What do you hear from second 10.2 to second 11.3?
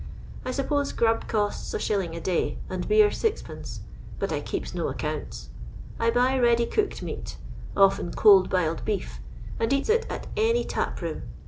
any tap room.